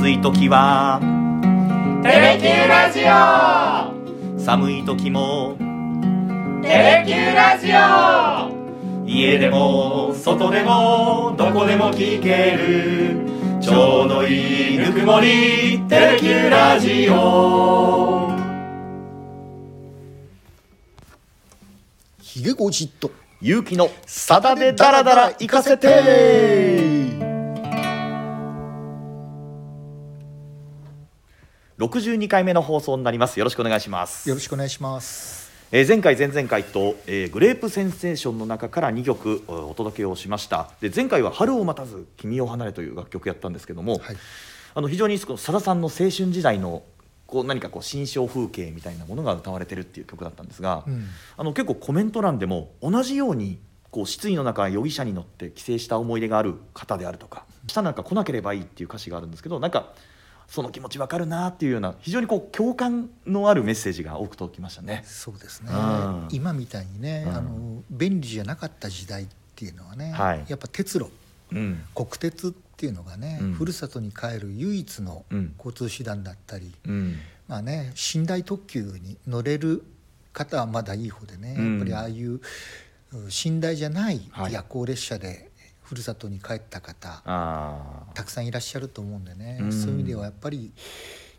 [0.00, 0.98] 暑い時は
[2.02, 4.40] テレキューラジオ。
[4.42, 5.58] 寒い時も
[6.62, 9.06] テレキューラジオ。
[9.06, 13.26] 家でも外でもどこでも聞ける
[13.60, 18.30] ちょうどいいぬくもりテレキューラジオ。
[22.22, 23.10] ひげごじっと。
[23.42, 26.89] 勇気のさだでダラダラ行かせて
[31.80, 33.38] 62回目の放送になります。
[33.38, 34.28] よろしくお願いします。
[34.28, 35.50] よろしくお願いします。
[35.72, 40.68] えー前回前々回と、えーグレープセンセーションの中から2曲えーお届けをしました。
[40.82, 44.16] で前回は「春を待たず君を離れ」という楽曲やったんですけども、はい。
[44.74, 46.82] あの非常にこのさださんの青春時代の
[47.26, 51.06] こう何かこう新象風景みたいなものが歌われてるっていう曲だったんですが、うん。
[51.38, 53.58] あの結構コメント欄でも同じように
[53.90, 59.94] こう失意の中容疑者に乗って帰省した思い出がある方であるとか明日なんか来なければいいっていう歌詞があるんですけどなんか
[60.50, 65.04] その気持ちわかるなっていうような非常にこう共感のあるメッセージが多く届きましたね。
[65.06, 65.70] そうですね。
[65.72, 66.28] うん。
[66.32, 67.34] 今みたいにね、うん。
[67.36, 70.44] あの便利じゃなかった時代っていうのはね、はい。
[70.48, 71.08] やっぱ鉄路
[71.52, 71.84] うん。
[71.94, 73.52] 国鉄っていうのがね、うん。
[73.52, 75.54] ふるさとに帰る唯一のうん。
[75.56, 77.16] 交通手段だったり、うん。
[77.46, 79.84] まあね寝台特急に乗れる
[80.32, 81.70] 方はまだいい方でね、うん。
[81.70, 82.40] やっぱりああいうう
[83.44, 84.52] 寝台じゃないはい。
[84.52, 85.49] 夜行列車で
[85.90, 89.72] ふるさとに帰った方、あたくさんいらっしゃると思うんでね、うん。
[89.72, 90.72] そういう意味ではやっぱり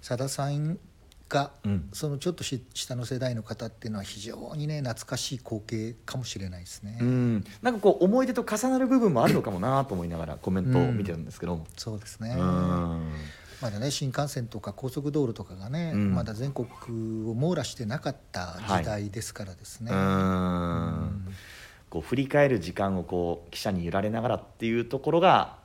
[0.01, 0.77] さださん
[1.29, 1.87] が、うん。
[1.93, 6.97] そのちょっとし下の世代の方っていうのは非常にね懐かしい光景かもしれないですね。
[6.99, 7.45] ーうん。
[7.61, 13.13] なんかこう思い出と重なる部分もあるのかもなと思いながらコメントを見てるんですけど、そうですね、うん。
[13.61, 16.13] まだね新幹線とか高速道路とかがね、うん。
[16.13, 16.67] まだ全国
[17.29, 19.93] を網羅してなかった時代ですからですね。
[19.93, 20.01] ううん。
[20.01, 21.33] ん
[21.91, 25.57] こう振り返る時間をこう記者に揺られながらっていうところが、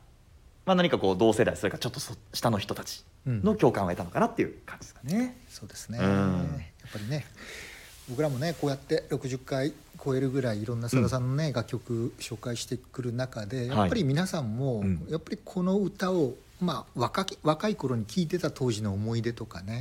[0.66, 5.36] まあ、何かこう同世代それからちょっとそ下の人たちの共感を得たのかなっていう感じですかね。
[5.48, 6.04] そうですね、うん。
[6.04, 6.16] や
[6.88, 7.24] っぱりね
[8.08, 9.72] 僕らもねこうやって60回
[10.04, 15.06] 超えるぐらいいろんなさださんのね、楽曲紹介してくる中でやっぱり皆さんも、うん。
[15.09, 19.81] やっぱりこの歌を、まあ、若き若い頃に聴いてた当時の思い出とかね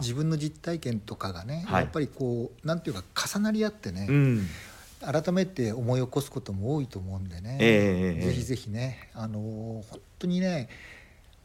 [0.00, 1.82] 自分の実体験とかがね、はい。
[1.84, 4.46] やっぱりこうなんていうか重なり合ってね、うん
[5.00, 9.42] 改めて思い起こすことも多いと思うんでね、ええぜひぜひね、あのー
[9.90, 10.68] 本当にね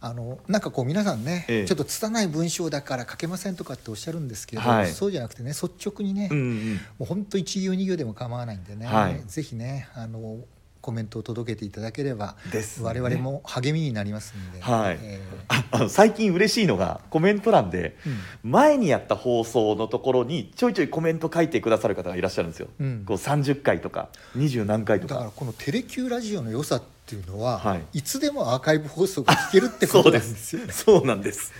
[0.01, 1.65] あのなんかこう皆さんね、ええ。
[1.65, 4.87] ちょっと拙い文章だから書けませんとかっておっしゃるんですけど、はい。
[4.91, 6.79] そうじゃなくてね率直にね、もうんうん。
[6.99, 9.21] う本当1行2行でも構わないんでね、はい。
[9.25, 10.39] ぜひねあの
[10.83, 12.85] コメントを届けていただければ、ですね。
[12.85, 14.99] 我々も励みになりますんで、はい。
[15.01, 18.09] えああの最近嬉しいのがコメント欄でー
[18.44, 18.51] うん。
[18.51, 22.67] 前にやった放送のところにちょいちょいコメント書いてくださる方がいらっしゃるんですよ。
[22.81, 23.05] うん。
[23.05, 25.33] こう30回とか20何回とだからか。
[25.38, 28.00] このテレキューラジオの良さっていうのは、はい。
[28.00, 30.73] い、つでもアーカイブ放送が聞けるってことなんですよね。
[30.73, 31.53] そうなんです。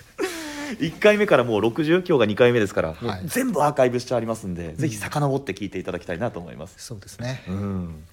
[0.80, 3.22] 1回目からもう60今日が2回目ですから、はい。
[3.26, 7.44] 全部アーカイブしてありますんで、ぜひ遡って聞いていただきたいなと思います、そうですね。
[7.48, 8.04] うん、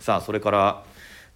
[0.00, 0.84] さあそれから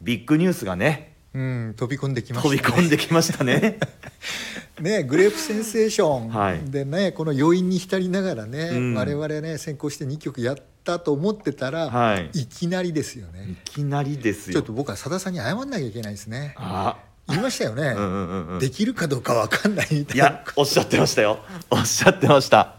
[0.00, 2.56] ビッグニュースがねうん、飛び込んできました、ね。
[2.58, 3.78] 飛び込んできましたね。
[4.80, 6.58] ね、グレープセンセーショはい。
[6.58, 8.94] ンでね、この余韻に浸りながらね、うん。
[8.94, 12.30] 我々ね先行して2曲やったと思ってたら、はい。
[12.32, 13.56] い、きなりですよいね。
[13.64, 14.54] きなりですよ。
[14.54, 16.54] ちょっと僕はさださんに謝んなきゃいけないですね。
[16.56, 16.96] あ。
[17.28, 17.82] 言いましたよね。
[17.82, 18.58] うんうんうんうん。
[18.58, 20.26] できるかどうかわかんないみたいいな。
[20.26, 21.40] やおっしゃってましたよ。
[21.70, 22.76] おっしゃってました。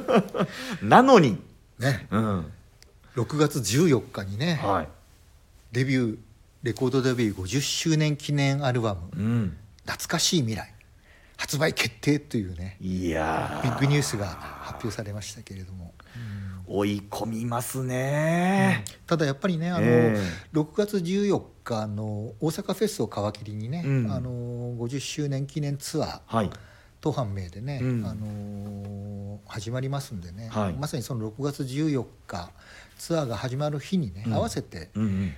[0.82, 1.38] なのに。
[1.78, 2.46] ね、うん
[3.16, 4.88] 6月14日にね、はい。
[5.72, 6.18] デビュー
[6.62, 9.56] レコードデビュー50周年記念アルバムうん
[9.86, 10.72] 「懐かしい未来」
[11.36, 15.94] 発売決定というねいやビッグニュースが発表されましたけれども。
[16.68, 20.20] 追い込みますね、ただやっぱりねあの、え
[20.52, 24.10] 6月14日の大阪フェスを皮切りにね、うん。
[24.10, 24.30] あの
[24.74, 26.50] 50周年記念ツアーはい
[27.06, 28.06] 当阪名でね、うん。
[28.06, 30.72] あの始まりますんでね、はい。
[30.72, 32.50] まさにその6月14日
[32.98, 34.34] ツアーが始まる日にね、うん。
[34.34, 34.90] 合わせて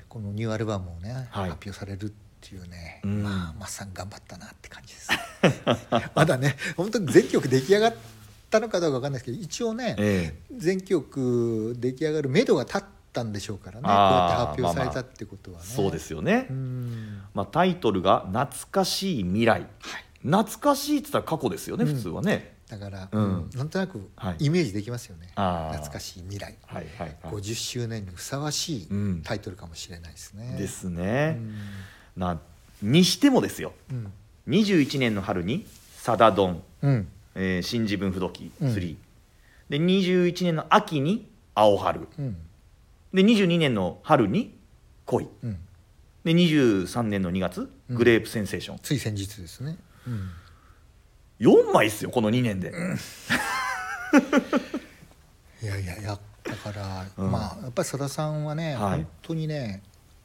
[0.09, 1.51] このニューアルバムをね、はい。
[1.51, 3.23] 発表されるっていうね、うん。
[3.23, 5.11] まあマッさん頑張ったなって感じです。
[6.15, 7.95] まだね本当に全曲出来上がっ
[8.51, 12.83] たのかどうかわかんないですけど一応ね、え全曲出来上がる目処が立っ
[13.13, 17.23] たんでしょうからねこうあーやって発表されたってことはね、えそうですよね、うん。
[17.35, 19.67] まあ、タイトルが「懐かしい未来」
[20.23, 21.95] 懐かしいって言ったら過去ですよね、うん。
[21.95, 22.57] 普通はね。
[22.69, 23.51] だから、うん。
[23.55, 24.45] なんとなくはい。
[24.47, 25.73] イメージできますよね、あー。
[25.73, 26.57] 懐かしい未来。
[26.67, 27.33] はいはいはい。
[27.33, 30.57] 50周年にふさわしいうんタイトルかもしれないですね。
[30.59, 31.55] ですうね、ん。
[32.17, 32.41] な
[32.83, 33.73] にしてもですよ。
[33.91, 34.13] うん。
[34.49, 35.67] 21年の春に
[35.97, 37.09] 「サダドン」うん。
[37.35, 38.69] えー新自分不動機うん。
[38.69, 38.97] 3」
[39.71, 42.09] で21年の秋に「青春。
[42.19, 42.37] うん」
[43.15, 44.55] で22年の春に
[45.07, 45.29] 「恋。
[45.45, 45.59] うん」
[46.25, 47.97] で23年の2月「うん。
[47.97, 49.79] グレープセンセーション」つい先日ですね。
[50.09, 50.31] うん。
[51.41, 52.73] 4枚ですよこの2年で、
[55.63, 57.31] いやいやいやだから、うん。
[57.31, 58.99] まあやっぱりさださんはね、はい。
[58.99, 59.83] 本当にね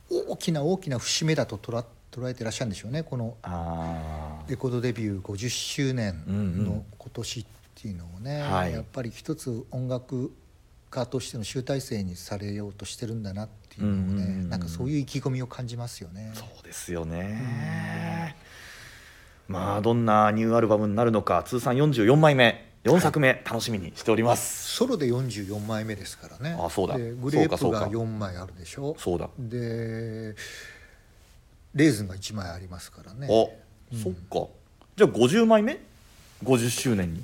[0.10, 6.66] 大きな大きな節目だと捉捉えてらっしゃるんでしょうねこのあレコードデビュー50周年うんうん。
[6.66, 7.46] の今年っ
[7.76, 8.74] ていうのをね、はい。
[8.74, 10.32] やっぱり一つ音楽
[10.90, 14.50] 家としての集大成にされようとしてるんだなっていうのをね、うんうんうん。
[14.50, 16.32] なんかそういう意気込みを感じますよね。
[16.36, 18.36] そうですよね、
[19.48, 21.44] まあどんなニューアルバムになるのか。
[21.44, 22.72] 通算44枚目。
[22.84, 23.42] 4作目。
[23.46, 26.58] 楽しみにしております、ソロで44枚目ですからね。
[26.60, 26.98] あそうだ。
[26.98, 27.80] でグレープがそうか。
[27.80, 28.96] そうか4枚あるでしょ。
[29.00, 29.30] そうだ。
[29.40, 30.36] で
[31.74, 33.28] レーズンが1枚ありますからね。
[33.28, 33.30] あ、
[33.98, 34.48] そっか。
[34.96, 35.80] じゃあ50枚目
[36.44, 37.24] ？50周年に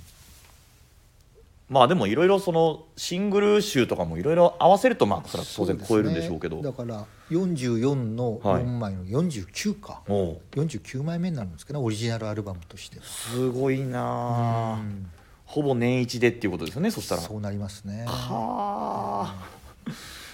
[1.70, 6.62] まあでもいろいろそのシングル集とかもいろいろ合わせるとまあそれは当然超えるんでしょうけど。
[6.64, 10.42] だから44のはい4枚の49か、おう。
[10.56, 13.06] 49枚目になるんですかねオリジナルアルバムとしては。
[13.06, 14.80] すごいなあ。
[14.80, 15.12] うん。
[15.46, 17.22] ほぼ年一でっていうことですよねそしたら。
[17.22, 18.06] そうなりますね。
[18.08, 19.92] はあ。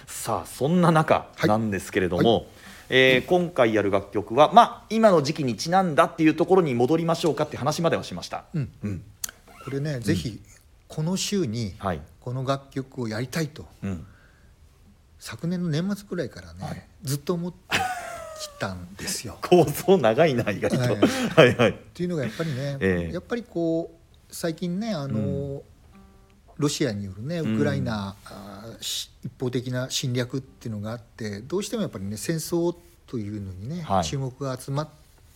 [0.07, 1.49] さあそんな中はい。
[1.49, 2.47] なんですけれども、
[2.89, 8.45] えー今回やる楽曲はまあ今の時期にちなんだっていうところに戻りましょうかって話まではしました。
[8.53, 8.71] うん。
[8.83, 9.03] うん。
[9.65, 10.39] これね、ぜひ
[10.87, 12.01] この週にはい。
[12.19, 13.67] この楽曲をやりたいと。
[13.83, 14.05] うん。
[15.19, 16.83] 昨年の年末くらいからね、はい。
[17.03, 17.77] ずっと思って
[18.41, 19.37] きたんですよ。
[19.47, 21.69] 構想長いな意外と、はいはいはい。
[21.69, 23.13] っていうのがやっぱりね、ええ。
[23.13, 25.61] やっぱりこう最近ねあの、
[26.57, 32.75] ロシアによるねウクライナ、あーし一方的な侵略っていうのがあってどうしてもやっぱりね戦争
[33.07, 34.03] というのにね、はい。
[34.03, 34.89] 注目が集まっ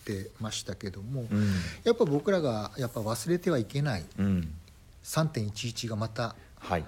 [0.06, 1.54] てましたけども、うん。
[1.84, 4.54] やっぱ僕らがやっぱ忘れてはいけないうん
[5.04, 6.86] 3.11がまたはい。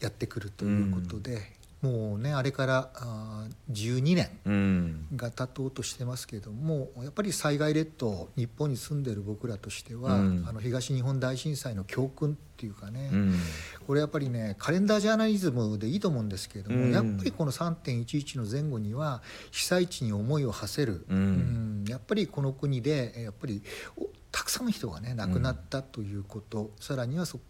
[0.00, 1.38] やってくるということで、
[1.80, 10.44] もうねあれからあー12年うんが経とうとしてますけれどもやっぱり災害列島日本に住んでる僕らとしては、うん。
[10.48, 13.34] あの東日本大震災の教訓っていうかね、うん。
[13.86, 16.92] これやっぱりねカレンダージャーナリズムでいいと思うんですけれども、うん。
[16.92, 19.22] やっぱりこの3.11の前後には
[19.52, 21.18] 被災地に思いを馳せる、うん。
[21.18, 21.84] うん。
[21.88, 23.62] やっぱりこの国でやっぱり
[23.96, 27.40] おたくさんの人がね亡くなったということ、さらにはそい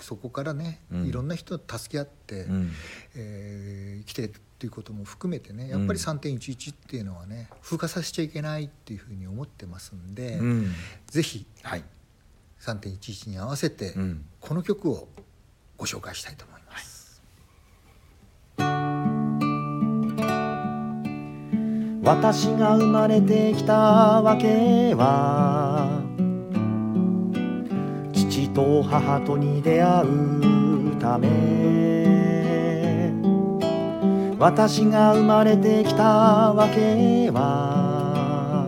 [0.00, 1.06] そこからね、うん。
[1.06, 2.72] いろんな人と助け合って、うん。
[3.16, 10.72] えー生きてるっていうことも含めてねやっぱり3.11っていうのはね風化させちゃいけないっていうふうに思ってますんで、うん。
[11.06, 11.84] ぜひはい。
[12.60, 14.24] 3.11に合わせてうん。
[14.40, 15.08] この曲を
[15.76, 17.22] ご紹介したいと思います。
[22.04, 23.74] 私が生まれてきた
[24.22, 25.97] わけは父
[28.58, 31.28] と母とに出会うため。
[34.36, 38.66] 私が生まれてきたわけは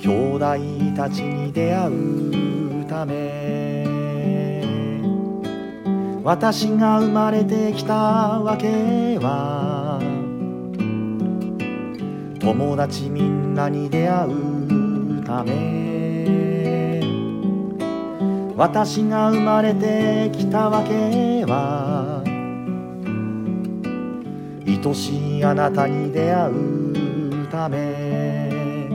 [0.00, 3.86] 兄弟たちに出会うため。
[6.24, 10.00] 私が生まれてきたわけは
[12.40, 15.99] 友達みんなに出会うため。
[18.60, 22.22] 私が生まれてきたわけは
[24.66, 28.90] 愛しいあなたに出会うため。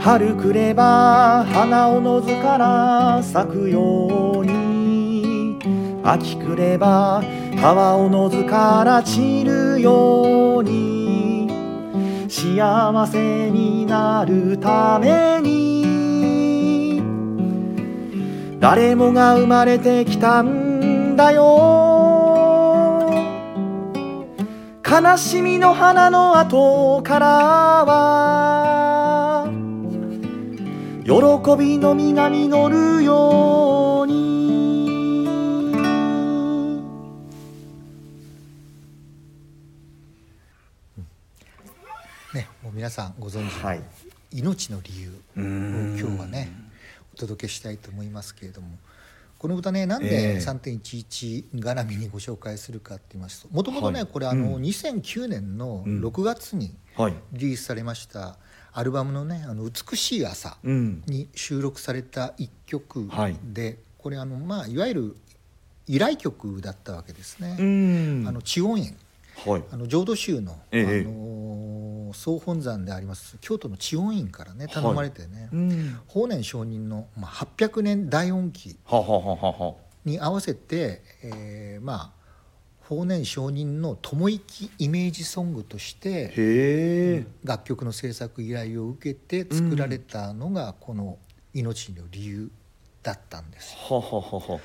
[0.00, 5.58] 春来れば花をのずから咲くように
[6.02, 7.22] 秋来れば
[7.60, 10.98] 川をのずから散るように。
[12.28, 15.57] 幸せになるために
[18.60, 23.08] 誰もが生まれてきたんだよ。
[24.84, 27.26] 悲しみの花の後から
[27.84, 29.46] は
[31.04, 31.12] 喜
[31.56, 35.24] びの実が実るように。
[42.34, 43.82] ね、もう皆さんご存知のはい。
[44.32, 46.67] 命の理由を今日はね
[47.18, 48.68] お届けしたいと思いますけれども
[49.38, 54.08] この歌ねなんえでえ3.11絡みにご紹介するかって言いますともともとねはい。
[54.08, 54.62] これあのうん。
[54.62, 56.00] 2009年のうん。
[56.04, 57.14] 6月にはい。
[57.32, 58.36] リリースされました
[58.72, 61.02] アルバムのね「あの美しい朝」うん。
[61.06, 63.36] に収録された一曲はい。
[63.44, 65.16] でこれあのまあいわゆる
[65.86, 67.56] 依頼曲だったわけですね。
[68.24, 68.28] ん。
[68.28, 68.96] あの知音院
[69.46, 69.62] はい。
[69.70, 71.06] あの浄土宗の、ええ。
[71.06, 76.00] あの総本山であります京都の知音院からね頼まれてね、うん。
[76.06, 82.18] 法然上人の、まあ、800年大音記はははははに合わせて、えーまあ
[82.88, 91.18] 法然上人の友生イメージソングとして楽曲の制作依頼を受けて作られたのがこの
[91.52, 92.50] 命の理由
[93.02, 93.76] だったんです。
[93.76, 94.60] はははは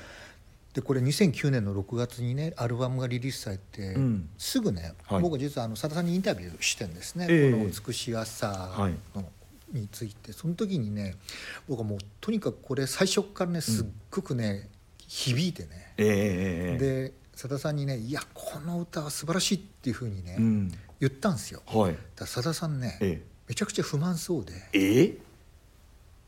[0.74, 4.28] でこれ2009年の6月にねアルバムがリリースされて、うん。
[4.36, 5.22] すぐね、はい。
[5.22, 7.52] 僕実はあのさださんにインタビューしてんですね、ええ。
[7.52, 9.24] この美しい朝の、
[9.72, 10.32] について。
[10.32, 11.14] その時にね
[11.68, 16.78] 僕はもうとにかくこれ最初からねすっごくね、響いてね、ええええええ。
[16.78, 20.72] でさださんにね「いやこの歌は素晴らしい」っていうふうにね、うん。
[20.98, 21.62] 言ったんですよ。
[21.66, 21.96] はい。
[22.16, 23.22] ださださんね、え。
[23.46, 25.18] めちゃくちゃ不満そうで、ええ？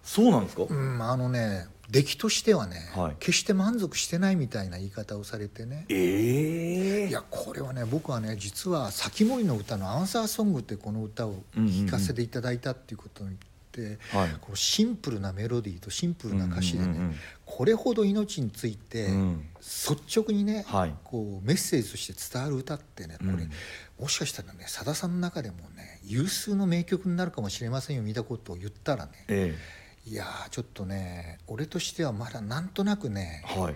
[0.07, 3.16] そうなんですか、うん、あのね出来としてはね、はい。
[3.19, 5.87] 決して満足してないみたいな言い方をされてね。
[5.88, 13.38] ええいやこれはね僕はね実は「先森の歌」の「アンサーソング」ってこの歌を聴かせていただいたっていうことに言っ
[14.40, 17.14] このシンプルなメロディーとシンプルな歌詞でね、
[17.45, 19.49] これほど命についてうん。
[19.61, 20.95] 率直にね、はい。
[21.05, 23.50] こうメッセージとして伝わる歌ってねこれ、うん
[23.99, 29.57] もしかしたらねさださんの中でもね有数の名曲になるかもしれませんよ見たことを言ったらねえ
[30.07, 33.75] いやーちょっとね俺としてはまだなんとなくねえはい。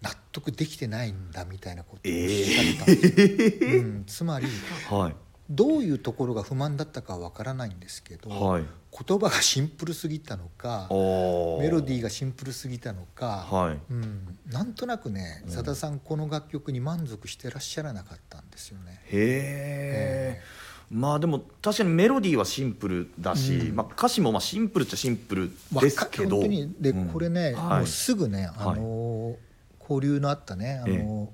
[0.00, 4.46] 納得できてないんだみたいなことをおっえしゃったんですよ、うん、つまり
[4.88, 5.16] はい。
[5.50, 8.64] どういうところが不満だったかはわからないんですけど、はい。
[9.06, 13.78] 言葉がシンプルすぎたのかおメロディーーがシンプルすぎたのか、はい。
[13.90, 19.00] うん、なんとなくねさださんこの楽曲に満足してらっしゃらなかったんですよね。
[19.06, 20.42] へえ
[20.90, 23.76] まあでも確かにメロディーはシンプルだし、うん。
[23.76, 26.40] まあ、歌詞もまあシンプルっちゃシンプルですけど。
[26.40, 27.08] で、うん。
[27.08, 27.78] これね、はい。
[27.78, 29.36] もうすぐね、あの
[29.80, 31.30] 交流のあったね、あの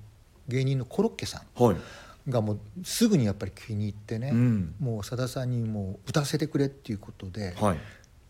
[0.49, 1.77] 芸人のコロッケさんはい。
[2.29, 4.75] がもうすぐにやっぱり気に入ってね、うん。
[4.81, 7.79] もうさださんにもう歌わせてくれっていうことで、はい。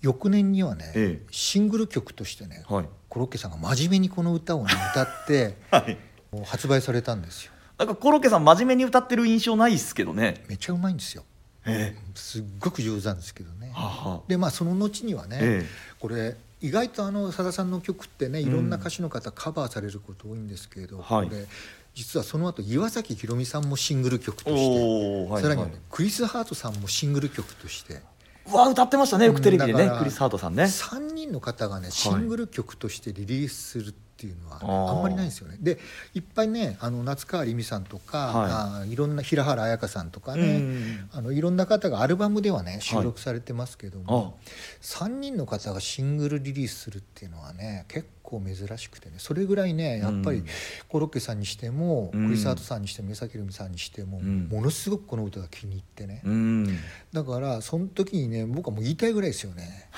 [0.02, 1.26] 翌年にはね、ええ。
[1.30, 2.88] シングル曲としてね、はい。
[3.08, 5.96] コロッケさんが真面目にこの歌を、ね、歌って はい。
[6.44, 10.44] 発売されたんですよなんかコロッケさん真面目に歌ってる印象ないですけどね。
[10.48, 11.24] めっちゃうまいんですよ。
[11.66, 13.68] えすっごく上手なんですけどね。
[13.70, 15.66] えははでまあその後にはね、ええ。
[15.98, 21.28] これ意外とあのさださんの曲ってねいろんな歌手の方カバーされること多いんですけれど、はい。
[21.28, 21.46] これ
[21.94, 28.02] 実はその後岩崎宏美さんもシングル曲として、はいさらにはねはいクリス・ハートさんもシングル曲として。
[28.46, 30.64] うわ歌ってましたねよくテレビでねクリス・ハートさんね。
[30.64, 33.92] 3人の方がねシングル曲としてリリースするっ
[34.24, 35.58] ていうのはね、あんまりないんですよね。
[35.60, 35.78] で
[36.14, 38.50] いっぱいねあの夏川りみさんとか、はい。
[38.50, 44.48] あーいろんな平原綾香さんとかうね、んあのいろんな方がアルバムではね収録されてますけども、あ
[44.82, 50.46] 3人の方がシングルリリースするっていうのはね結構珍しくてねそれぐらいねやっぱりうん。
[50.88, 52.26] コロッケさんにしても、うん。
[52.28, 54.48] クリス・ハートさんにしても宮崎ひろみさんにしても、うん。
[54.50, 56.78] ものすごくこの歌が気に入ってね、うん。
[57.12, 59.88] だからその時にね僕はもう言いたいぐらいですよね。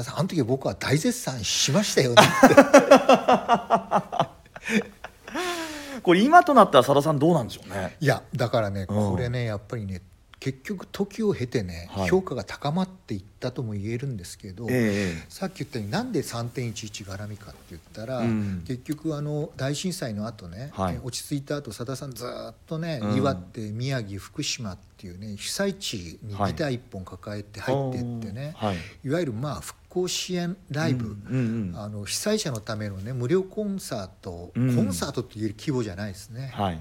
[0.00, 2.22] さあの時僕は大絶賛しましたよね。
[6.02, 7.98] これ今となったらさださんどうなんでしょうね。
[8.00, 9.10] いやだからねうん。
[9.10, 10.00] これねやっぱりね
[10.42, 12.08] 結局時を経てね、はい。
[12.08, 18.64] 評価が高まっていったとも言えるんですけど、ええさっき言ったようになんで3.11絡みかって言ったら、うん。
[18.66, 20.96] 結局あの大震災の後ね、はい。
[20.96, 23.16] え落ち着いた後さださんずっとね、うん。
[23.18, 28.76] 岩手宮城福島っていうね被災地にギター一本抱えて入ってってね、はい。
[29.04, 31.78] い、わゆるまあ復興支援ライブ、うんうんうん。
[31.78, 34.74] あの被災者のためのね無料コンサート、うん。
[34.74, 36.80] コンサートっていう規模じゃないですね、はい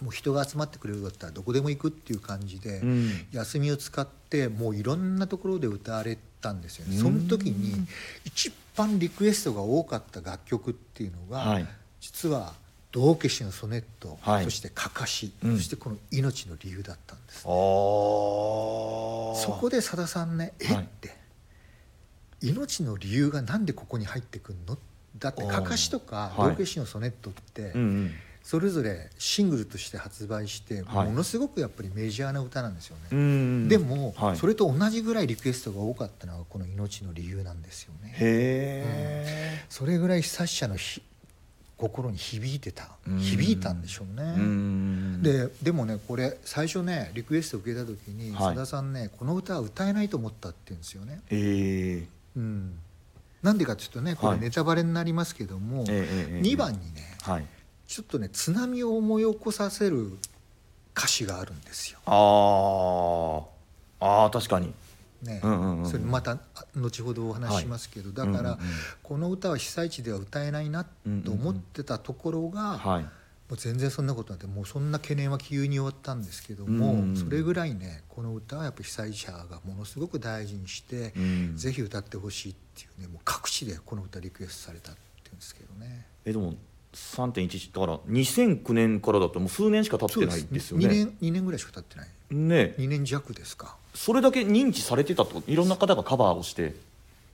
[0.00, 3.26] もう人が集まってくれるだったらどこでも行くっていう感じで、うん。
[3.32, 7.02] 休みを使ってもういろんなところで歌われたんですよね、うん。
[7.02, 7.74] その時に
[8.24, 11.66] 一番リクエストが多かった楽曲っていうのが、はい。
[12.00, 12.54] 実は
[12.92, 14.44] 「道化師のソネット」はい。
[14.44, 15.56] そして「かかし」うん。
[15.56, 17.48] そしてこの「命の理由」だったんです、ああそ
[19.60, 20.88] こでさださんね「えっ?」はい。
[21.00, 21.16] て
[22.40, 24.78] 「命の理由がなんでここに入ってくんの?」
[25.18, 26.50] だってかかしとかはい。
[26.50, 28.14] 道化師のソネットって、うんうん
[28.48, 31.08] それぞれシングルとして発売してはい。
[31.08, 33.02] ものすごくやっぱりメジャーな歌なんですよね。
[33.12, 34.36] うんでも、はい。
[34.38, 38.14] それと同じぐらいリクエストが多かったのがこの「命の理由」なんですよね。
[38.18, 41.02] へそれぐらい被災者のひ
[41.76, 43.18] 心に響いてたうん。
[43.18, 45.18] 響いたんでしょうえね。
[45.22, 48.54] ででもねこれ最初ねリクエストを受けた時にはい。
[48.54, 51.20] さだ、さんねこの歌は歌えないと思ったって言うんですよね。
[51.28, 52.78] ええうん、
[53.42, 54.38] なんでかっていうとねこはい。
[54.40, 57.46] れネタバレになりますけども、ええええ2番にねはい
[57.88, 60.12] ちょっとね津波を思い起こさせる
[60.96, 61.98] 歌詞があるんですよ。
[62.04, 63.44] あー。
[64.00, 64.74] あー確かに。
[65.22, 65.40] ね。
[65.42, 66.38] うんうんうんそれまたあ
[66.76, 68.56] 後ほどお話ししますけど、だから、うんうんうん。
[69.02, 73.02] この歌は被災地では歌えないなと思ってたところが、はい。
[73.02, 73.10] も
[73.52, 81.56] う全然そんなことなくてもうそんな懸念は急に終わったんですけども、うんうんそれぐらいねこの歌はやっぱ被災者がものすごく大事にして、うん。
[81.56, 86.04] ぜひ歌ってほしいっていうねもう各地でこの歌リクエストされたっていうんですけどね。
[86.26, 86.54] えでも
[87.16, 90.86] 3.11だから2009年からだともう数年しか経ってないですよね。
[90.86, 92.08] 2年2年ぐらいしか経ってない。
[92.30, 92.74] ね。
[92.78, 93.76] 2年弱ですか。
[93.94, 96.72] それだけ認知されてたといろんな方がカバーをしてっ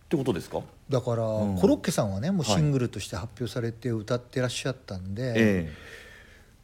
[0.08, 0.60] てことですか？
[0.88, 1.58] だから、うん。
[1.58, 2.56] コロッケさんはねもうはい。
[2.56, 5.72] シングルとして発表されて歌ってらっしゃったんで、え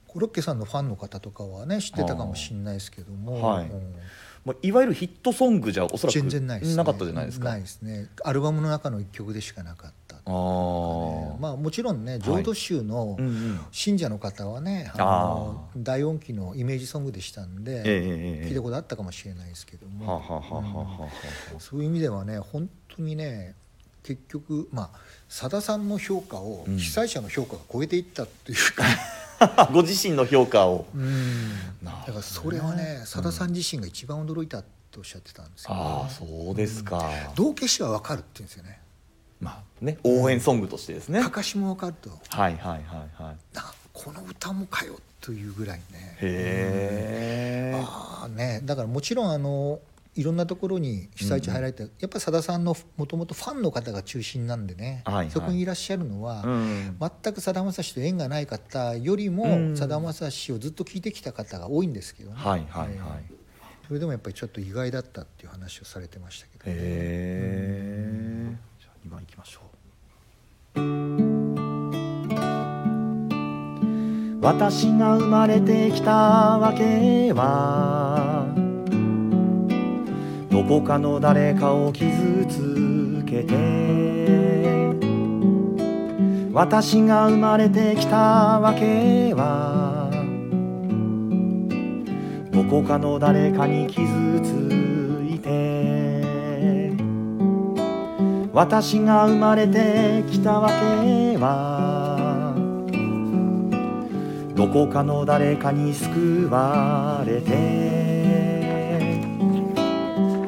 [0.07, 3.67] コロッケさんのファンの方とかはね知ってたかもしれないですけども、はい。
[3.67, 3.71] うん。
[3.73, 7.51] えまあ、いわゆるヒットソングじゃおそらく全然ないです、ね、なかったじゃないですか。
[7.51, 8.09] ないですね。
[8.25, 9.95] アルバムの中の一曲でしかなかった、
[10.31, 11.41] あー。
[11.41, 13.61] まあもちろんね浄土宗のうんうん。
[13.73, 15.03] 信者の方はね、あー。
[15.03, 17.83] あの大音機のイメージソングでしたんで、
[18.47, 20.23] 聞いたことあったかもしれないですけども、
[21.59, 23.55] そういう意味ではね本当にね
[24.03, 26.77] 結局まあさださんの評価をうん。
[26.79, 30.87] 被災者の評価が超えていったっていうか、は あご自身の評価を。
[31.83, 38.81] だからそれはねさださん自身が一番驚いたっておっしゃってたんですよ、ああそうですか、道化師は分かるって言うんですよね
[39.41, 39.99] まあね。
[40.05, 42.11] 応援ソングとしてですね、かかしも分かると。
[42.11, 42.17] は
[42.51, 43.37] いはいはいはい。
[43.55, 46.17] なこの歌もかよというぐらいね。
[46.21, 48.61] へえああね。
[48.65, 49.81] だからもちろんあの
[50.15, 55.31] いろんなところに被災地入られて、やっぱさださんのもともとファンの方が中心なんでね、はいはい。
[55.31, 56.97] そこにいらっしゃるのは、うん。
[57.23, 59.37] 全くさだまさしと縁がない方よりうん。
[59.71, 62.91] もさだまさしをずっと聞いてきた方が多いんですけどね、はいはいはい、
[63.31, 63.41] えー
[63.91, 68.40] それでもやっぱりちょっと意外だったっていう話をされてましたけど、へえ
[69.07, 69.71] 2番いきましょう。
[74.43, 76.13] 私が生まれてきた
[76.59, 78.47] わけは
[80.51, 82.11] どこかの誰かを傷
[82.49, 83.55] つけて
[86.53, 90.11] 私が生まれてきたわけは
[92.51, 94.01] どこかの誰かに傷
[94.43, 94.80] つい
[98.53, 102.53] 私が生まれてきたわけは。
[104.57, 108.11] どこかの誰かに救われて。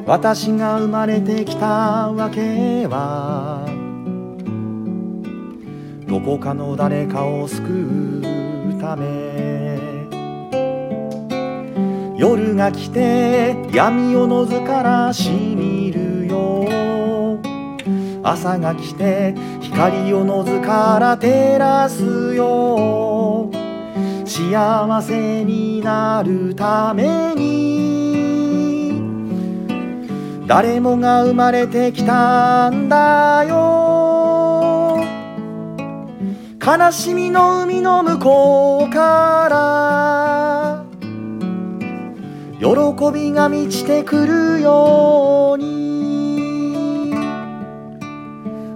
[0.05, 3.65] 私が生まれてきたわけは。
[6.05, 9.31] どこかの誰かを救うため。
[12.17, 16.82] 夜が来て闇夜の図からしみるよ
[18.23, 23.51] 朝が来て光夜の図から照らすよ。
[24.25, 28.93] 幸せになるために
[30.47, 35.03] 誰もが生まれてきたんだよ。
[36.65, 40.85] 悲しみの海の向こうから。
[42.59, 42.67] 喜
[43.13, 45.72] びが満ちてくるように。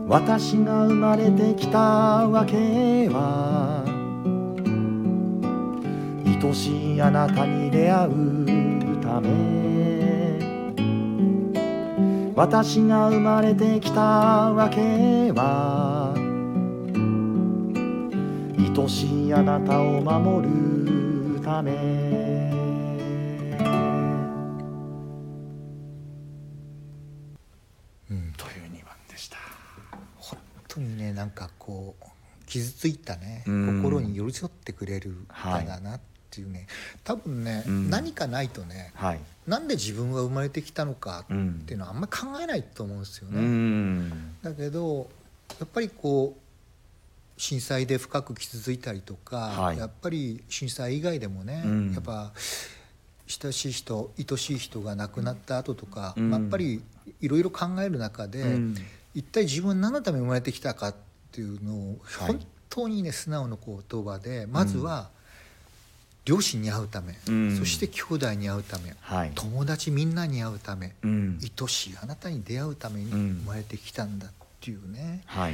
[0.08, 3.84] 私が生まれてきたわけは
[6.26, 9.58] 愛しいあなたに出会うため。
[12.34, 16.14] 私が生まれてきたわけは
[18.58, 22.27] 愛しいあなたを守るため。
[30.78, 32.06] 本当にねなんかこう
[32.46, 33.82] 傷ついたねうん。
[33.82, 36.68] 心に寄り添ってくれる歌だなっていうね、
[37.04, 37.90] 多分ね、うん。
[37.90, 39.20] 何かないとねはい。
[39.48, 43.42] なんで自分は生まれてきたのかっうんていうのはあんまり考えないと思うんですようね。
[43.42, 44.36] ん。
[44.42, 45.10] だけど
[45.60, 49.78] やっぱりこう震災で深く傷ついたりとか、はい。
[49.78, 51.94] やっぱり震災以外でもね、うん。
[51.94, 52.32] やっぱ
[53.28, 56.82] 親しい人愛しい人が亡くなった後とか、やっぱり
[57.22, 58.76] いろいろ考える中で、うん
[59.14, 60.96] 一体自分は何のために生まれてきたかっ
[61.32, 62.40] ていうのをはい本
[62.70, 65.10] 当にね素直な言葉でまずは
[66.28, 67.58] 両親に会うため、うん。
[67.58, 69.32] そして兄弟に会うため、はい。
[69.34, 71.40] 友達みんなに会うため、うん。
[71.42, 73.40] 愛しいあなたに出会うためにうん。
[73.44, 75.54] 生まれてきたんだっていうね、はい。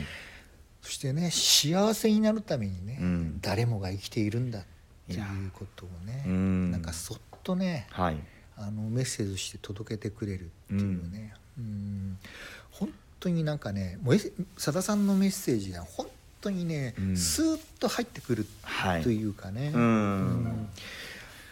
[0.82, 3.40] そしてね幸せになるためにね、うん。
[3.40, 4.64] 誰もが生きているんだっ
[5.08, 6.72] ていうことをね、うん。
[6.72, 8.18] なんかそっとねはい。
[8.58, 12.18] あのメッセージとして届けてくれるっていうね、うん。
[12.72, 12.90] 本
[13.24, 14.20] 当になんかねもうえ
[14.58, 16.08] さださんのメッセージが本
[16.42, 17.18] 当にね、うん。
[17.18, 19.02] スーッと入ってくるはい。
[19.02, 19.82] というかね、うん。
[19.82, 20.70] うん。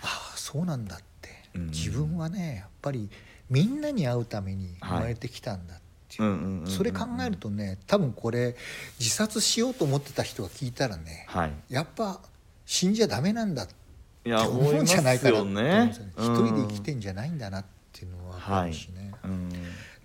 [0.04, 1.68] ああそうなんだって、うん。
[1.68, 3.10] 自分はねやっぱり
[3.50, 5.78] みんなに会うために生まれてきたんだっ
[6.10, 8.56] ていう、うんうんうんうんそれ考えるとね多分これ
[9.00, 11.52] 自殺しようと思ってた人が聞いたらねはい。
[11.70, 12.20] やっぱ
[12.66, 16.12] 死んじゃダメなんだって思うんじゃないかなって思うんですよね。
[16.18, 19.50] 一人で生きてんんじゃないんだなっていうのは分かるしね、うん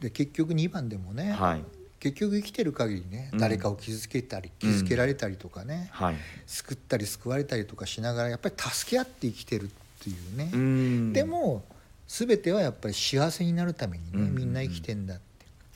[0.01, 1.65] で結局2番でもね、はい。
[1.99, 3.39] 結局生きてる限りね、うん。
[3.39, 6.17] 誰かを傷つけたり傷つけられたりとかね、はい。
[6.47, 9.69] 救ったり救われたりとかしながらやっぱり助け合って生きてるっ
[10.03, 11.13] ていうね、うん。
[11.13, 11.65] でも
[12.09, 14.35] 全てはやっぱり幸せになるためにね、うん。
[14.35, 15.25] みんな生きてんだって。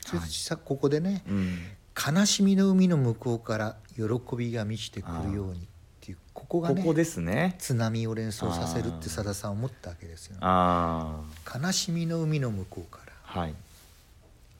[0.05, 1.59] そしてさここでねうん
[1.93, 5.63] 「悲しみの海の向こうから喜びが満ちてくるように」っ
[6.01, 7.55] ていうここがねここですね。
[7.59, 11.21] 津波を連想させるってさださん思ったわけですよ、あ
[11.53, 13.53] 悲しみの海の向こうからあはい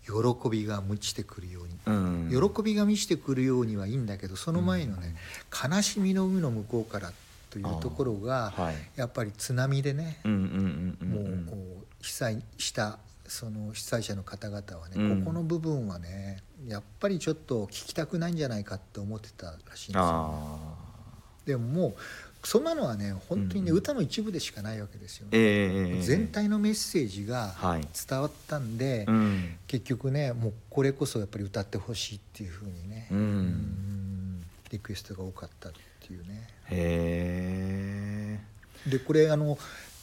[0.06, 2.52] 喜びが満ちてくるように、うん。
[2.54, 5.16] 喜びが満ちてくるようにはいいんだけどその前のね、
[5.52, 7.12] 悲しみの海の向こうから
[7.50, 8.76] というところが、はい。
[8.96, 11.56] やっぱり津波でね、うんうんうんうんもう
[12.02, 15.20] 被災したその被災者の方々はね、うん。
[15.24, 20.02] ここの部分はねやっぱりちょっと聞きたくないんじゃないかって思ってたらしいんですよ。
[20.02, 20.92] あ
[21.46, 21.96] でももう
[22.44, 23.78] そんなのはね本当にね、うん。
[23.78, 25.38] 歌の一部でしかないわけですよー、ね。
[25.38, 29.56] ええ全体のメッセージがはい伝わったんで、うん。
[29.68, 33.18] 結局ねもうこれこそやっぱり歌ってほしいっていうふうにね、うん。
[33.18, 35.72] うんリクエストが多かったっ
[36.08, 36.48] ていうね。
[36.70, 38.40] へ
[38.88, 38.90] え。
[38.90, 39.58] でこれあの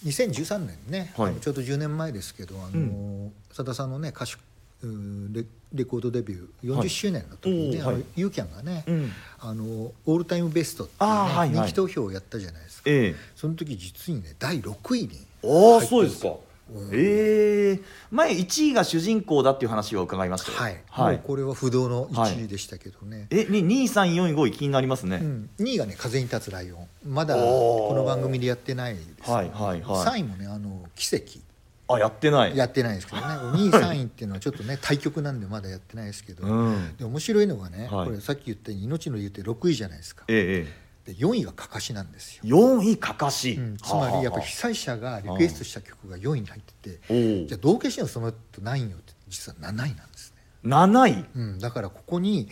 [0.05, 1.35] 2013年ね、はい。
[1.37, 4.35] ちょうど10年前ですけどあの、さださんのね歌手
[4.83, 8.05] うんレレコードデビュー40周年の時にね、はい。
[8.17, 9.13] ユーキャンがね、うん。
[9.41, 11.51] あのオールタイムベストっていう、ねはいはい。
[11.51, 13.15] 人気投票をやったじゃないですか、ええ。
[13.37, 15.11] その時実にね第6位に
[15.45, 16.35] ああそうですか。
[16.73, 16.91] うん。
[16.93, 17.81] ええ。
[18.11, 20.59] 前1位が主人公だっていう話を伺いましたよ。
[20.59, 21.21] はい、はい。
[21.23, 30.07] これは不動の1位でしたけどね、えに2位3位4位5位気になりますね、うん、2位がね「風に立つライオン」まだこの番組でやってないです、はいはいはい。
[30.07, 31.41] 3位もねあの「奇跡」
[31.89, 32.57] あやってない。
[32.57, 33.27] やってないですけどね。
[33.27, 36.97] 2位3位っていうのはちょっとね対局なんでまだやってないですけど、うん。
[36.97, 38.07] で面白いのがね、はい。
[38.07, 40.25] これさっき言ったように命の理由って6位じゃないですか。
[40.29, 51.25] えええで4位がかかしなんですよ、え4位かかし、うん、つまりやっぱり被災者がリクエストした曲が4位に入っててじゃあ道化師のその後何位よって実は7位なんですね、7位？
[51.35, 52.51] うん、だからここに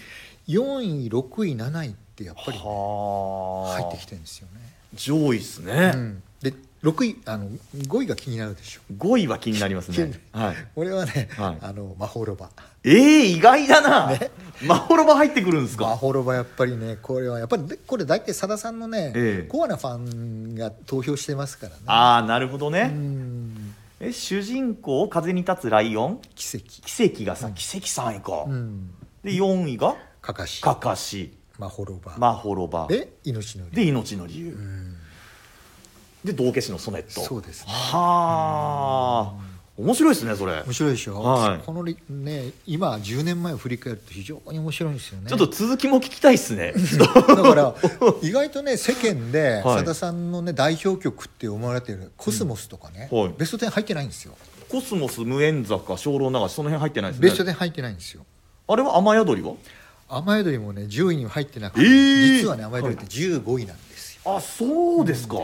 [0.48, 3.82] 4位6位7位ってやっぱりね、はあ。
[3.82, 4.60] 入ってきてるんですよね。
[4.94, 6.22] 上位ですね、うん、で
[6.86, 8.80] 6位あの5位が気になるでしょ。
[8.96, 11.58] 5位は気になりますね、はい、これはね、はい。
[11.60, 12.50] あのマホロバ。
[12.84, 14.16] ええ意外だな、
[14.64, 19.48] マホロバ入ってくるんですマかホロバやっぱりねこれはやっぱりでこれ大体さださんのね、ええ。
[19.48, 21.78] コアなファンが投票してますからね。
[21.86, 23.74] ああなるほどうね、ん。
[23.98, 26.20] え主人公風に立つライオン？
[26.34, 26.66] 奇跡。
[26.82, 28.52] 奇跡がさ、奇跡3位か、う。
[28.52, 28.90] ん。
[29.24, 29.96] で4位が？
[30.22, 30.60] かかし。
[30.60, 31.32] かかし。
[31.58, 32.86] マホロバ、マホロバ。
[32.86, 34.95] で命の理で命の理由、うん
[36.26, 37.22] で道化師のソネット。
[37.22, 37.72] そうですね。
[37.72, 39.46] はあ。
[39.78, 40.62] 面白いですねそれ。
[40.62, 41.58] 面白いでしょ、はい。
[41.64, 45.28] このりね今10年前を振り返ると非常に面白いんですよね。
[45.28, 46.72] ちょっと続きも聞きたいですね。
[46.98, 47.74] だから
[48.22, 49.78] 意外とね世間ではい。
[49.80, 53.34] さださんのね代表曲って思われてる「コスモス」とかね、はい。
[53.36, 54.34] ベスト10入ってないんですよ。
[54.70, 57.28] コスモス無縁坂精霊流しその辺入ってないですね。
[57.28, 58.24] ベスト10入ってないんですよ。
[58.66, 59.52] あれは雨宿りは？
[60.08, 62.38] 雨宿りもね10位には入ってなくて、えー。
[62.38, 65.36] 実はね雨宿りって15位なんですよ、あそうですか、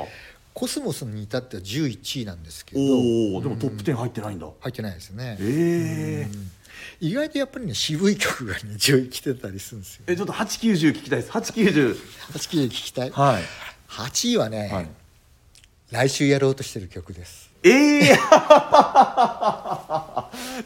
[0.54, 2.80] コスモスに至っては11位なんですけど。
[2.80, 6.62] おおでもトップ10入ってないんだ、入ってないですね、ええ
[7.00, 10.04] 意外とやっぱりね渋い曲がね10位来てたりするんですよ。
[10.06, 11.32] えちょっと890聞きたいです。
[11.32, 11.96] 890
[12.32, 13.42] 8位聞きたい、はい。
[13.88, 14.88] 8位はね、はい。
[15.90, 17.50] 来週やろうとしてる曲です。
[17.64, 18.16] ええ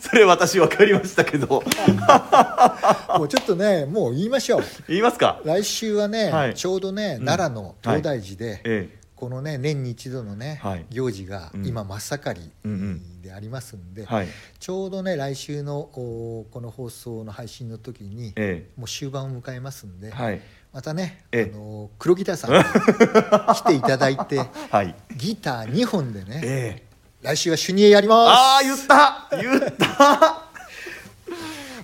[0.00, 1.62] それ私分かりましたけど。
[3.18, 4.64] もうちょっとねもう言いましょう。
[4.88, 5.40] 言いますか。
[5.44, 6.54] 来週はね、はい。
[6.54, 10.86] ちょうどね、奈良の東大寺で、えこのね年に一度のね、はい。
[10.90, 11.66] 行事がうん。
[11.66, 14.28] 今真っ盛りうんうんでありますんで、えはい。
[14.60, 20.40] ちょうどね来週のおこの放送の配信の時に、えもう終盤を迎えますんで、えはい。
[20.72, 21.50] またね、あえ。
[21.50, 22.62] えの黒ギターさんに
[23.54, 24.38] 来ていただいて
[24.70, 24.94] はい。
[25.16, 26.86] ギター2本でねええ。
[27.22, 28.28] 来週は主任やります。
[28.28, 29.28] ああ言った。
[29.40, 30.42] 言った。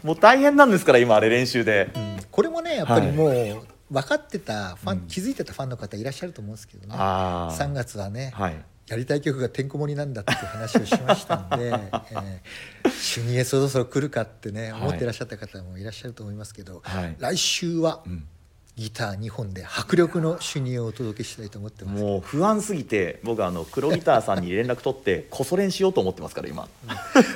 [0.03, 1.90] もう大変なんですから今あれ練習で。
[1.95, 2.16] うん。
[2.31, 6.94] これもねやっぱりもう分かってたファン、気づいてたファンの方いらっしゃると思うんですけどね。
[6.96, 8.64] ああ3月はね、はい。
[8.88, 11.68] やりたい曲がてんこ盛りなんだっていう話をしましたんで、
[12.11, 14.81] えー、主任へそろそろ来るかってねはい。
[14.83, 17.16] 思ってらっしゃった方もいらっしゃると思いますけど、はい。
[17.18, 18.26] 来週はうん。
[18.74, 22.02] ギター2本で迫力の主任をお届けしたいと思ってます。
[22.02, 26.66] もう不安すぎて僕あの黒ギターさんに連絡取って こそ練しようと思ってますから今。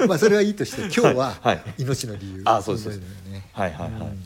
[0.09, 1.63] まあそれはいいとして今日は はい。
[1.77, 3.31] 命の理由、あそうですそうです。
[3.31, 3.51] ね。
[3.53, 4.01] はいはいはい。
[4.01, 4.25] うん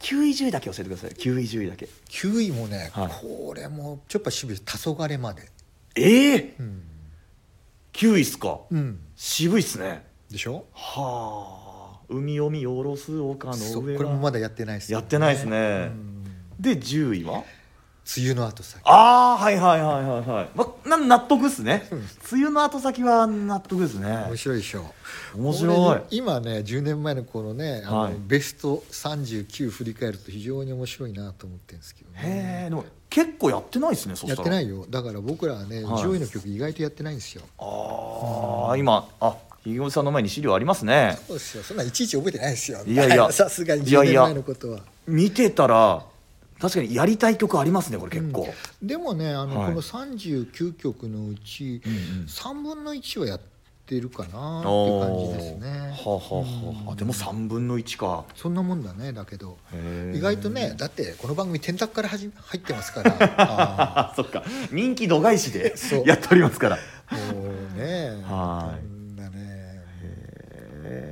[0.00, 1.10] 9位10位だけ教えてください。
[1.10, 1.88] 9位10位だけ。
[2.08, 3.08] 9位もね、はい。
[3.08, 5.48] これもちょっと渋い黄昏まで、
[5.94, 6.54] ええ？
[6.58, 6.82] うん。
[7.92, 8.60] 9位っすか？
[8.70, 10.04] うん、渋いっすね。
[10.30, 10.64] でしょ？
[10.72, 12.00] はあ。
[12.08, 13.98] 海を見下ろす丘そうの上は。
[13.98, 15.90] これもまだやってないですよやってないですね。
[15.90, 16.24] うん。
[16.60, 17.42] で10位は？
[18.16, 18.80] 梅雨の後先。
[18.84, 21.88] ああはいはいはいはいはい、ま、な納得っすね。
[21.90, 21.98] うん
[22.32, 24.08] 梅雨の後先は納得ですね。
[24.28, 24.84] 面白いでしょ。
[25.34, 26.00] 面白い。
[26.10, 28.14] 今ね10年前のこのねあの、はい。
[28.18, 32.20] ベスト39振り返ると非常に面白いなと思ってるんですけどね。
[32.22, 34.86] へえでも結構やってないですねやってないよ。
[34.88, 36.02] だから僕らはね、はい。
[36.02, 37.42] 上位の曲意外とやってないんですよ。
[37.58, 41.18] ああ今あひげさんの前に資料ありますね。
[41.26, 41.64] そうですよ。
[41.64, 42.84] そんないちいち覚えてないですよ。
[42.86, 43.30] いやいや。
[43.32, 44.80] さすがに10いやいや年前のことは。
[45.08, 46.04] 見てたら
[46.60, 48.48] 確かにやりたい曲ありますねこれ結構、
[48.82, 49.68] でもねあの、はい。
[49.68, 51.92] この39曲のうちうん。
[51.92, 53.40] うん3分の1はやっ
[53.86, 55.68] てるかなっていう感じですね。
[55.68, 58.24] はあ、はあはあ、あでも3分の1か。
[58.34, 59.58] そんなもんだねだけど。
[60.14, 64.12] 意外とねだってこの番組天卓からはじ入ってますから。
[64.16, 64.42] そっか。
[64.72, 66.78] 人気度外視でやっておりますから。
[67.10, 67.42] ーも
[67.74, 68.95] うねはい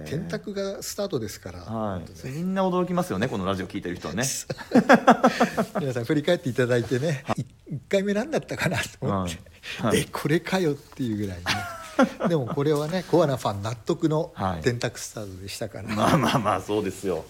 [0.06, 2.28] 天卓がスタートですから、はい。
[2.28, 4.24] みんな驚きますよねこのラジオ聞いてる人はね。
[5.80, 7.24] 皆さん振り返っていただいてね
[7.70, 9.38] 1回目何だったかなと思って、
[9.82, 9.92] はい。
[9.92, 10.00] はい。
[10.00, 11.44] えこれかよっていうぐらいね
[12.28, 14.62] でもこれはねコアなファン納得のはい。
[14.62, 17.24] 電卓スタートでしたから、まあまあまあそうですよ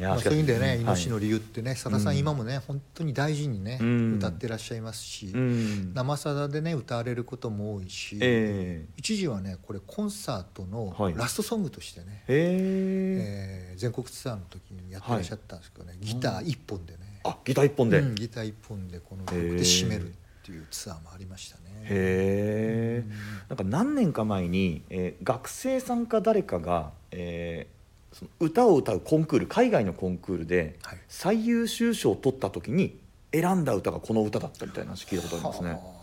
[0.00, 0.80] まあ、そういう意味でね「はい。
[0.80, 1.74] 命の理由」ってね。
[1.74, 4.14] さださん今もね本当に大事にねうん。
[4.16, 5.92] 歌ってらっしゃいますしうん。
[5.94, 11.14] 生さだでね歌われることも多いしえ一時はねこれコンサートのはい。
[11.14, 13.74] ラストソングとしてねえ。
[13.76, 17.20] 全国ツアーの時にやってらっしゃったんですけどねギター一本でね。
[17.24, 20.12] あギター一本で、うんギター一本でこの曲で締めるっ
[20.44, 21.62] ていうツアーもありましたね。
[21.82, 23.04] へえ。
[23.48, 27.77] なんか何年か前に、えー学生さんか誰かが、えー
[28.12, 30.98] その歌を歌うコンクール海外のコンクールではい。
[31.08, 32.98] 最優秀賞を取った時に
[33.32, 35.70] 選んだ歌がこの歌だったみたいな話聞いたことありますね。
[35.70, 35.98] はあ。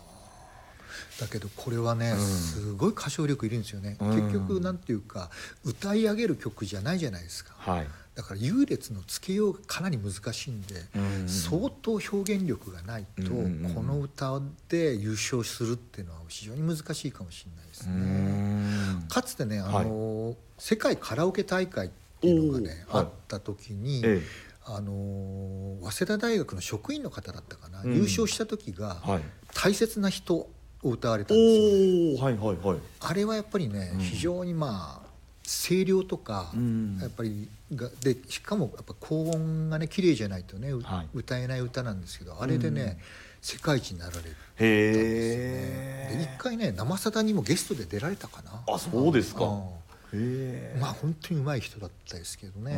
[1.20, 2.18] だけどこれはね、うん。
[2.18, 4.30] すごい歌唱力いるんですよね、うん。
[4.30, 5.30] 結局なんていうか
[5.64, 7.54] 歌い上げる曲じゃないじゃないですか。
[7.56, 11.28] はい、だから優劣のつけようがかなり難しいんで、うん。
[11.28, 19.04] 相当表現力がないと、うんうんこの歌で優勝するっていうのは非常に難しいかもしれないですうね。
[19.04, 19.08] ん。
[19.08, 24.22] かつてね、あの世界カラオケ大会っていうのがね、あった時に、え
[24.64, 27.94] あの早稲田大学の職員の方だったかな、うん。
[27.94, 29.22] 優勝した時がえはい、
[29.54, 30.34] 「大切な人」
[30.82, 32.78] を歌われたんですよ、ね、はいはいはい。
[33.00, 34.00] あれはやっぱりね、うん。
[34.00, 35.05] 非常にまあ
[35.46, 36.98] 声量とか、うん。
[37.00, 41.08] やっぱりがでしかもやっぱ高音がね綺麗じゃないとね、うはい。
[41.14, 42.96] 歌えない歌なんですけどあれでね、うん。
[43.40, 46.28] 世界一になられるへでえ。
[46.36, 48.62] 一回ね生さだにもゲストで出られたかな。
[48.66, 49.44] あそうですか。
[49.44, 49.60] うん。
[49.60, 49.66] へ
[50.14, 50.78] え。
[50.80, 52.76] まあ本当に上手い人だったですけどね。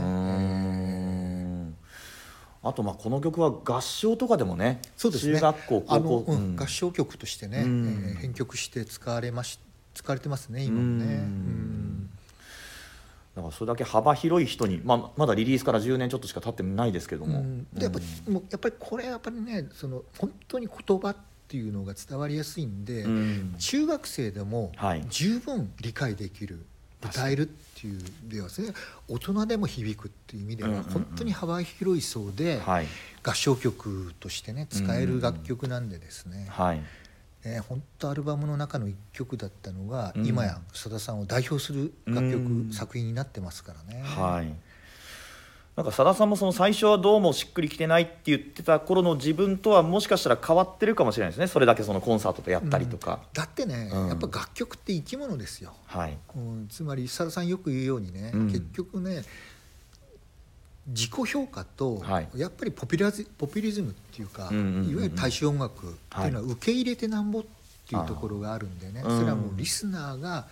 [2.63, 5.35] あとまあこの曲は合唱とかでもねそうですね。
[5.35, 6.57] 中学校あの、高校うん。
[6.57, 8.05] 合唱曲としてね、うん。
[8.11, 9.61] えー編曲して使われまし
[9.95, 11.11] 使われてますね今もね、うん。
[11.11, 11.88] うん
[13.38, 17.66] だからそれだけ幅広い人に、まあ、まだリリースから10年ちょっとしか経ってないですけども、うん。
[17.72, 18.35] でやっぱうん。
[18.35, 23.55] もうやっぱりこれやっぱりねその本当に言葉っていうのが伝わりやすいんで、うん。
[23.59, 25.05] 中学生でもはい。
[25.09, 26.66] 十分理解できる、
[27.01, 27.46] 歌えるっ
[27.81, 28.74] ていうではですね
[29.07, 32.87] 大人でも響くっていう意味では本当に幅広い層ではい。
[33.22, 36.81] 合唱曲としてね使える楽曲なんでですね、はい
[37.44, 40.27] ね本当アルバムの中の一曲だったのが、うん。
[40.27, 42.72] 今やさださんを代表する楽曲、うん。
[42.72, 44.03] 作品になってますからね。
[44.03, 44.55] はい。
[45.77, 51.46] なんかさださんもその最初はどうもしっくりきてないって言ってた頃の自分とはもしかしたら変わってるかもしれないですね。
[51.46, 54.09] それだけそのコンサートでやったりとか、だってね、うん。
[54.09, 55.74] やっぱ楽曲って生き物ですよ。
[55.87, 56.18] はい。
[56.35, 58.46] うん、つまりさださんよく言うようにね、うん。
[58.48, 59.22] 結局ね
[60.88, 62.29] 自己評価と、はい。
[62.35, 67.42] やっぱりポピュラズポピュリズムっていうか、いわゆる大衆音楽っていうのは受け入れてなんぼっ
[67.87, 69.03] ていうところがあるんでね。
[69.03, 70.46] それはもうリスナーが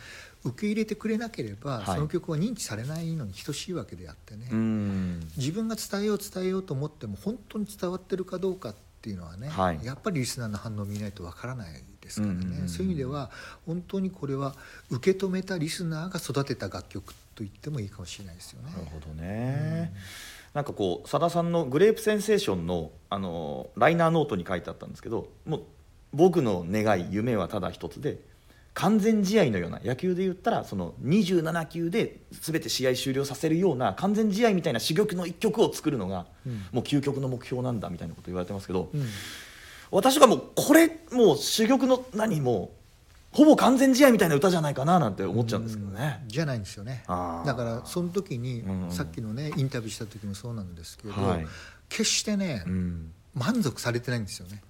[0.45, 1.85] 受け入れてくれなければ、はい。
[1.87, 5.29] その曲は認知されないのに等しいわけであってね、うん。
[5.37, 9.81] 自分が伝えよう伝えようと思っても本当に伝わってるかどうかっていうのはね、はい。
[9.83, 11.69] やっぱりリスナーの反応を見ないとわからない
[12.01, 13.33] ですからね、そういう意味では
[13.67, 14.55] 本当にこれは
[14.91, 18.71] 受け止めたリスナーが育てた楽曲と言ってもいいかもしれないですよね。
[18.73, 19.93] なるほどね、
[20.55, 25.63] なんかこうさださんの「グレープセンセーションの」あのライナーノートに書いてあったんですけどもう
[26.13, 28.19] 僕の願い夢はただ一つで
[28.77, 36.67] 完全試合のような野球で言ったらその27球で全て試合終了させるような完全試合みたいな珠玉の一曲を作るのが、うん。
[36.73, 39.07] もう究極の目標なんだみたいなこと言われてますけど、うん。
[39.91, 42.86] 私がもうこれもう珠玉の何もう
[43.37, 46.25] ほぼ完全試合みたいな歌じゃないかななんて思っちゃうんですけどね。
[46.27, 47.05] じゃないんですよね。
[47.07, 51.47] だからその時に、うんさっきのねインタビューした時もそうなんですけど、はい。
[51.91, 53.13] 決してね、うん。
[53.35, 54.63] 満足されてないんですよね。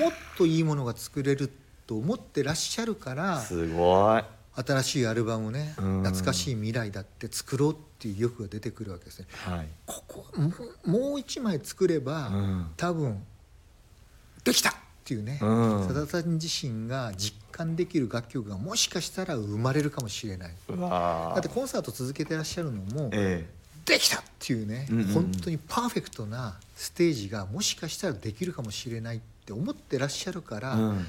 [0.00, 1.52] もっといいものが作れる
[1.86, 4.24] と思ってらっしゃるからすごい。
[4.56, 6.02] 新しいアルバムをねうん。
[6.02, 9.28] 懐かしい未来だって作ろうっていう欲が出てくるわけですね。
[9.30, 9.68] はい。
[9.86, 10.52] ここも
[10.84, 12.66] うもう一枚作れば、うん。
[12.76, 13.22] 多分
[14.42, 14.74] できた
[15.10, 15.88] っていうねうん。
[15.88, 20.52] さださん自身が実感できる楽曲がもしかしたら生まれるかもしれない。
[20.68, 23.48] だってコンサート続けてらっしゃるのもえ
[23.84, 25.12] できたっていうね、うんうんうん。
[25.14, 31.06] 本当にパーフェクトなステージがもしかしたらできるかもしれないって思ってらっしゃるから、えうん。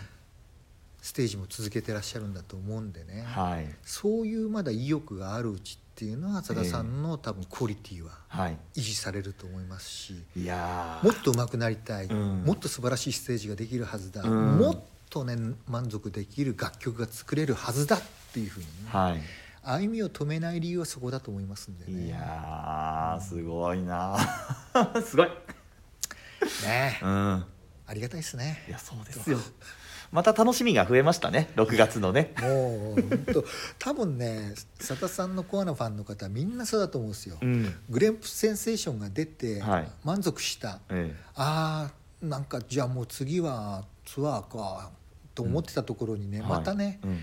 [1.01, 3.67] ステージも続けてらっしゃるんだと思うんでね、はい。
[3.83, 8.57] そういうまだ意欲があるうちっていうのは浅田さんの多分クオリティははい。
[8.75, 11.05] 維持されると思いますしいやー。
[11.05, 12.43] もっと上手くなりたい、うん。
[12.43, 14.57] もっと素晴らしいステージができるはずだ、うん。
[14.57, 15.35] もっとね
[15.67, 18.01] 満足できる楽曲が作れるはずだっ
[18.33, 19.21] ていうふうにね、はい。
[19.63, 22.07] 歩みを止めない理由はそこだと思いますんでね。
[22.07, 24.17] いやーすごいな
[25.05, 25.27] すごい。
[26.65, 26.99] ね。
[27.03, 27.45] うん。
[27.85, 28.63] ありがたいですね。
[28.67, 29.37] いやそうですよ
[30.11, 31.49] また楽しみが増えましたね。
[31.55, 32.33] 6月のね。
[32.41, 33.45] もう本当
[33.79, 37.37] 多分ね佐田さんのコアなファンの方はみんなそうだと思うんですよ。
[37.41, 37.73] うん。
[37.89, 39.87] グレープセンセーションが出て、はい。
[40.03, 40.79] 満足した。
[40.89, 44.91] えあーなんかじゃあもう次はツアーか
[45.33, 47.13] と思ってたところにね、えまたね、はい。
[47.13, 47.19] うん。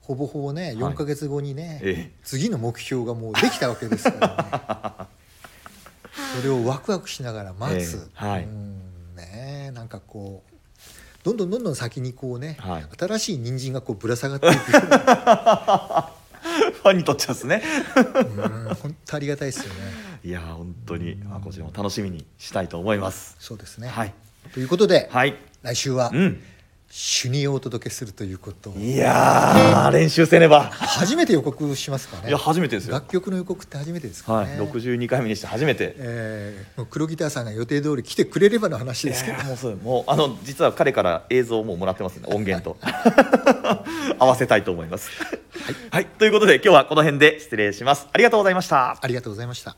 [0.00, 2.18] ほぼほぼね4か月後にね、ええ。
[2.22, 5.08] 次の目標がもうできたわけですからね。
[6.40, 8.26] それをワクワクしながら待つ、ええ。
[8.26, 8.44] はい。
[8.44, 9.14] うん。
[9.14, 10.53] ねなんかこう
[11.24, 12.86] どんどんどんどん先にこうね、はい。
[12.98, 14.56] 新しい人参がこうぶら下がっていく。
[16.84, 17.62] ファンにとっちゃですね。
[17.96, 18.00] う
[18.70, 19.80] ん本当ありがたいですよね。
[20.22, 21.18] いやー本当に。
[21.30, 23.36] あこちらも楽しみにしたいと思います。
[23.40, 24.12] そうですね、はい。
[24.52, 25.34] ということで、はい。
[25.62, 26.42] 来週はうん
[26.90, 28.74] 主任をお届けするということを。
[28.76, 30.62] いやー練習せねば。
[30.70, 32.28] 初めて予告しますかね。
[32.28, 32.94] いや初めてですよ。
[32.94, 35.94] 楽曲の予告って初めてですかはいね、62回目にして初めて。
[35.98, 39.42] えーもう黒ギターさんが予定通り来てくれればの話ですけど。
[39.42, 42.76] もうもうあの実は彼から映像をもうもらってますね音源と。
[44.18, 45.10] 合わせたいと思います。
[45.10, 48.06] はい、はい、ということで今日はこの辺で失礼します。
[48.12, 48.98] ありがとうございました。
[49.00, 49.76] ありがとうございました